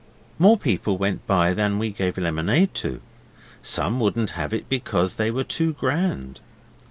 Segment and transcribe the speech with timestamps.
[0.39, 3.01] More people went by than we gave lemonade to.
[3.61, 6.39] Some wouldn't have it because they were too grand.